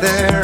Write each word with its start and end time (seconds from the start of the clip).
there. 0.00 0.39